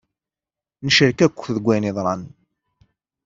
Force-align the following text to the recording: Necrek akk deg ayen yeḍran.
Necrek 0.85 1.19
akk 1.25 1.39
deg 1.55 1.65
ayen 1.71 1.87
yeḍran. 1.87 2.21